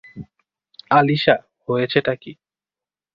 আলিশা, 0.91 1.35
হয়েছেটা 1.67 2.13
কী? 2.15 2.31